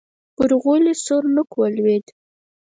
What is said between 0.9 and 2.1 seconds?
سور نوک ولوېد.